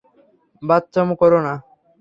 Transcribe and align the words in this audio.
বাচ্চামো 0.63 1.13
কোরো 1.21 1.39
না। 1.45 1.53